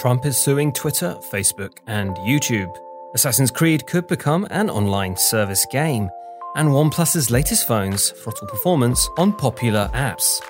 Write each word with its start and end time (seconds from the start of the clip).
Trump 0.00 0.24
is 0.24 0.38
suing 0.38 0.72
Twitter, 0.72 1.14
Facebook, 1.30 1.76
and 1.86 2.16
YouTube. 2.16 2.74
Assassin's 3.14 3.50
Creed 3.50 3.86
could 3.86 4.06
become 4.06 4.46
an 4.48 4.70
online 4.70 5.14
service 5.14 5.66
game, 5.70 6.08
and 6.56 6.70
OnePlus's 6.70 7.30
latest 7.30 7.68
phones 7.68 8.08
throttle 8.08 8.48
performance 8.48 9.06
on 9.18 9.34
popular 9.34 9.90
apps. 9.92 10.40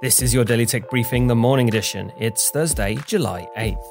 This 0.00 0.22
is 0.22 0.32
your 0.32 0.46
Daily 0.46 0.64
Tech 0.64 0.88
Briefing, 0.88 1.26
the 1.26 1.36
morning 1.36 1.68
edition. 1.68 2.10
It's 2.18 2.48
Thursday, 2.48 2.96
July 3.06 3.46
8th. 3.58 3.84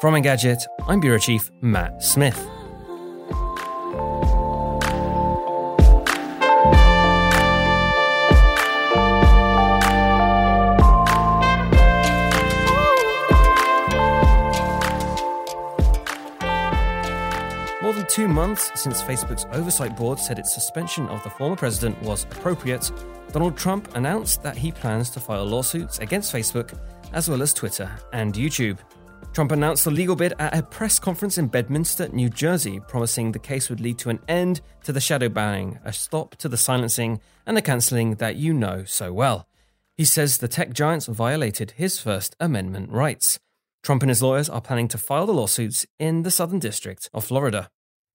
From 0.00 0.14
Engadget, 0.14 0.62
I'm 0.88 1.00
Bureau 1.00 1.18
Chief 1.18 1.50
Matt 1.60 2.02
Smith. 2.02 2.59
Months 18.40 18.70
since 18.74 19.02
Facebook's 19.02 19.44
oversight 19.52 19.94
board 19.98 20.18
said 20.18 20.38
its 20.38 20.54
suspension 20.54 21.06
of 21.08 21.22
the 21.22 21.28
former 21.28 21.56
president 21.56 22.00
was 22.00 22.24
appropriate, 22.24 22.90
Donald 23.32 23.54
Trump 23.54 23.94
announced 23.96 24.42
that 24.42 24.56
he 24.56 24.72
plans 24.72 25.10
to 25.10 25.20
file 25.20 25.44
lawsuits 25.44 25.98
against 25.98 26.32
Facebook 26.32 26.72
as 27.12 27.28
well 27.28 27.42
as 27.42 27.52
Twitter 27.52 27.90
and 28.14 28.32
YouTube. 28.32 28.78
Trump 29.34 29.52
announced 29.52 29.84
the 29.84 29.90
legal 29.90 30.16
bid 30.16 30.32
at 30.38 30.56
a 30.56 30.62
press 30.62 30.98
conference 30.98 31.36
in 31.36 31.48
Bedminster, 31.48 32.08
New 32.14 32.30
Jersey, 32.30 32.80
promising 32.88 33.30
the 33.30 33.38
case 33.38 33.68
would 33.68 33.78
lead 33.78 33.98
to 33.98 34.08
an 34.08 34.20
end 34.26 34.62
to 34.84 34.92
the 34.92 35.02
shadow 35.02 35.28
banning, 35.28 35.78
a 35.84 35.92
stop 35.92 36.34
to 36.36 36.48
the 36.48 36.56
silencing, 36.56 37.20
and 37.46 37.54
the 37.54 37.60
cancelling 37.60 38.14
that 38.14 38.36
you 38.36 38.54
know 38.54 38.84
so 38.84 39.12
well. 39.12 39.46
He 39.98 40.06
says 40.06 40.38
the 40.38 40.48
tech 40.48 40.72
giants 40.72 41.04
violated 41.04 41.72
his 41.72 42.00
First 42.00 42.36
Amendment 42.40 42.90
rights. 42.90 43.38
Trump 43.82 44.02
and 44.02 44.08
his 44.08 44.22
lawyers 44.22 44.48
are 44.48 44.62
planning 44.62 44.88
to 44.88 44.96
file 44.96 45.26
the 45.26 45.34
lawsuits 45.34 45.84
in 45.98 46.22
the 46.22 46.30
Southern 46.30 46.58
District 46.58 47.10
of 47.12 47.26
Florida. 47.26 47.68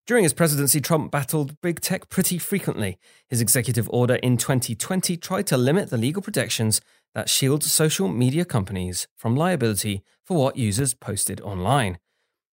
During 0.08 0.23
his 0.23 0.34
presidency, 0.34 0.80
Trump 0.80 1.11
battled 1.11 1.59
big 1.61 1.81
tech 1.81 2.09
pretty 2.09 2.38
frequently. 2.38 3.00
His 3.28 3.42
executive 3.42 3.89
order 3.89 4.16
in 4.16 4.38
2020 4.38 5.17
tried 5.17 5.47
to 5.47 5.58
limit 5.58 5.89
the 5.89 5.97
legal 5.97 6.22
protections 6.22 6.80
that 7.16 7.28
shield 7.28 7.64
social 7.64 8.08
media 8.08 8.45
companies 8.45 9.08
from 9.16 9.36
liability 9.36 10.03
for 10.23 10.38
what 10.38 10.58
users 10.58 10.94
posted 10.94 11.42
online. 11.42 11.97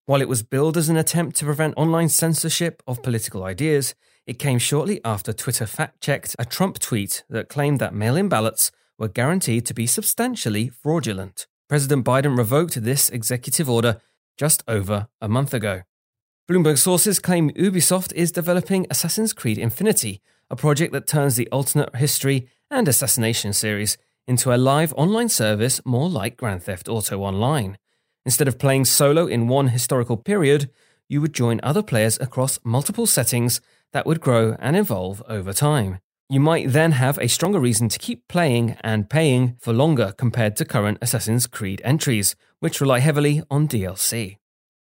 While 0.07 0.23
it 0.23 0.29
was 0.29 0.45
billed 0.45 0.77
as 0.77 0.89
an 0.89 0.97
attempt 0.97 1.37
to 1.37 1.45
prevent 1.45 1.75
online 1.77 2.09
censorship 2.09 2.85
of 2.87 3.03
political 3.03 3.43
ideas, 3.43 3.97
it 4.27 4.39
came 4.39 4.61
shortly 4.61 5.01
after 5.05 5.33
Twitter 5.33 5.67
fact 5.67 6.01
checked 6.01 6.37
a 6.39 6.45
Trump 6.45 6.79
tweet 6.79 7.25
that 7.29 7.49
claimed 7.49 7.81
that 7.81 7.95
mail 7.95 8.15
in 8.15 8.29
ballots 8.29 8.71
were 8.97 9.09
guaranteed 9.09 9.67
to 9.67 9.75
be 9.75 9.87
substantially 9.87 10.69
fraudulent. 10.69 11.49
President 11.69 12.05
Biden 12.05 12.39
revoked 12.39 12.83
this 12.85 13.11
executive 13.11 13.69
order 13.69 14.01
just 14.37 14.63
over 14.69 15.09
a 15.21 15.29
month 15.29 15.53
ago. 15.53 15.83
Bloomberg 16.51 16.79
sources 16.79 17.21
claim 17.21 17.51
Ubisoft 17.51 18.13
is 18.15 18.33
developing 18.33 18.85
Assassin's 18.91 19.33
Creed 19.33 19.57
Infinity, 19.57 20.21
a 20.51 20.57
project 20.57 20.93
that 20.93 21.07
turns 21.07 21.37
the 21.37 21.49
alternate 21.51 21.95
history 21.95 22.49
and 22.73 22.89
assassination 22.89 23.53
series 23.53 23.97
into 24.27 24.53
a 24.53 24.59
live 24.59 24.93
online 24.95 25.29
service 25.29 25.81
more 25.85 26.09
like 26.09 26.37
Grand 26.37 26.65
Theft 26.65 26.89
Auto 26.89 27.21
Online. 27.21 27.79
Instead 28.27 28.49
of 28.49 28.59
playing 28.59 28.85
solo 28.85 29.29
in 29.29 29.47
one 29.47 29.69
historical 29.69 30.17
period, 30.17 30.69
you 31.09 31.21
would 31.21 31.35
join 31.35 31.61
other 31.63 31.85
players 31.85 32.19
across 32.19 32.59
multiple 32.65 33.07
settings 33.07 33.61
that 33.93 34.05
would 34.05 34.21
grow 34.21 34.57
and 34.59 34.77
evolve 34.77 35.23
over 35.29 35.53
time. 35.53 36.01
You 36.29 36.41
might 36.41 36.71
then 36.71 36.91
have 36.91 37.17
a 37.19 37.29
stronger 37.29 37.61
reason 37.61 37.89
to 37.91 37.99
keep 38.01 38.27
playing 38.27 38.77
and 38.81 39.09
paying 39.09 39.55
for 39.61 39.73
longer 39.73 40.13
compared 40.19 40.57
to 40.57 40.65
current 40.65 40.99
Assassin's 41.01 41.47
Creed 41.47 41.81
entries, 41.85 42.35
which 42.59 42.81
rely 42.81 42.99
heavily 42.99 43.41
on 43.53 43.69
DLC. 43.69 44.40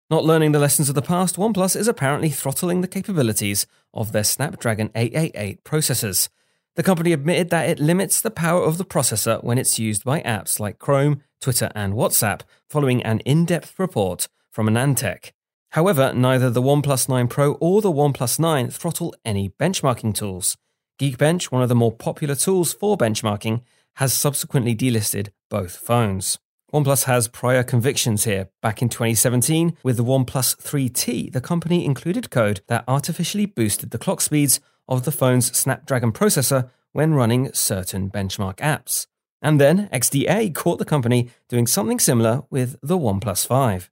Not 0.07 0.23
learning 0.23 0.51
the 0.51 0.59
lessons 0.59 0.88
of 0.88 0.93
the 0.93 1.01
past, 1.01 1.35
OnePlus 1.35 1.75
is 1.75 1.88
apparently 1.88 2.29
throttling 2.29 2.81
the 2.81 2.88
capabilities 2.88 3.66
of 3.91 4.11
their 4.11 4.23
Snapdragon 4.23 4.91
888 4.93 5.63
processors. 5.63 6.29
The 6.75 6.83
company 6.83 7.11
admitted 7.11 7.49
that 7.49 7.67
it 7.67 7.79
limits 7.79 8.21
the 8.21 8.29
power 8.29 8.61
of 8.61 8.77
the 8.77 8.85
processor 8.85 9.43
when 9.43 9.57
it's 9.57 9.79
used 9.79 10.03
by 10.03 10.21
apps 10.21 10.59
like 10.59 10.77
Chrome, 10.77 11.23
Twitter, 11.41 11.71
and 11.73 11.93
WhatsApp, 11.93 12.41
following 12.69 13.01
an 13.01 13.19
in 13.21 13.45
depth 13.45 13.79
report 13.79 14.27
from 14.51 14.67
AnandTech. 14.67 15.31
However, 15.71 16.13
neither 16.13 16.51
the 16.51 16.61
OnePlus 16.61 17.09
9 17.09 17.27
Pro 17.27 17.53
or 17.53 17.81
the 17.81 17.91
OnePlus 17.91 18.37
9 18.39 18.69
throttle 18.69 19.16
any 19.25 19.49
benchmarking 19.49 20.13
tools. 20.13 20.55
Geekbench, 20.99 21.45
one 21.45 21.63
of 21.63 21.69
the 21.69 21.75
more 21.75 21.91
popular 21.91 22.35
tools 22.35 22.73
for 22.73 22.95
benchmarking, 22.95 23.61
has 23.95 24.13
subsequently 24.13 24.75
delisted 24.75 25.29
both 25.49 25.75
phones. 25.75 26.37
OnePlus 26.74 27.03
has 27.03 27.28
prior 27.28 27.64
convictions 27.64 28.24
here. 28.24 28.50
Back 28.62 28.81
in 28.81 28.90
2017, 28.90 29.78
with 29.84 29.98
the 29.98 30.03
OnePlus 30.03 30.58
3T, 30.58 31.31
the 31.31 31.42
company 31.42 31.86
included 31.86 32.31
code 32.31 32.62
that 32.68 32.84
artificially 32.88 33.46
boosted 33.46 33.92
the 33.92 33.98
clock 33.98 34.20
speeds 34.20 34.59
of 34.88 35.06
the 35.06 35.12
phone's 35.12 35.56
Snapdragon 35.56 36.12
processor 36.12 36.70
when 36.92 37.14
running 37.14 37.53
certain 37.53 38.09
benchmark 38.09 38.56
apps. 38.58 39.08
And 39.42 39.62
then 39.62 39.90
XDA 39.94 40.56
caught 40.56 40.80
the 40.80 40.86
company 40.86 41.30
doing 41.50 41.68
something 41.68 42.00
similar 42.00 42.44
with 42.50 42.78
the 42.82 42.97
OnePlus 42.97 43.46
5. 43.46 43.92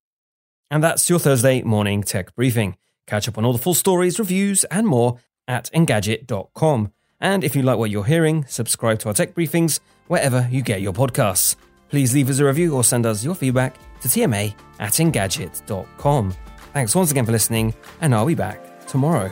And 0.72 0.84
that's 0.84 1.10
your 1.10 1.20
Thursday 1.20 1.62
morning 1.62 2.02
tech 2.02 2.34
briefing. 2.36 2.76
Catch 3.06 3.28
up 3.28 3.38
on 3.38 3.46
all 3.46 3.54
the 3.54 3.60
full 3.60 3.76
stories, 3.76 4.18
reviews, 4.18 4.64
and 4.66 4.88
more 4.88 5.20
at 5.48 5.70
engadget.com. 5.74 6.92
And 7.20 7.44
if 7.44 7.56
you 7.56 7.62
like 7.62 7.78
what 7.78 7.92
you're 7.92 8.06
hearing, 8.06 8.46
subscribe 8.48 9.00
to 9.00 9.10
our 9.10 9.14
tech 9.14 9.36
briefings 9.36 9.80
wherever 10.08 10.48
you 10.52 10.62
get 10.62 10.82
your 10.82 10.94
podcasts. 10.94 11.56
Please 11.94 12.16
leave 12.16 12.28
us 12.31 12.40
a 12.40 12.46
review 12.46 12.74
or 12.74 12.84
send 12.84 13.06
us 13.06 13.24
your 13.24 13.36
feedback 13.36 13.76
to 14.02 14.08
tma 14.08 14.56
at 14.80 14.94
engadget.com. 14.94 16.34
Thanks 16.74 16.96
once 16.96 17.12
again 17.12 17.24
for 17.24 17.31
listening, 17.31 17.72
and 18.02 18.16
I'll 18.16 18.26
be 18.26 18.34
back 18.34 18.88
tomorrow. 18.88 19.31